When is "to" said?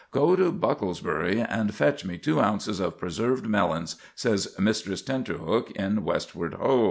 0.35-0.51